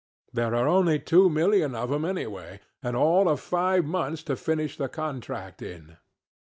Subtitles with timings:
[0.33, 4.75] There are only two million of them, anyway, and all of five months to finish
[4.75, 5.97] the contract in.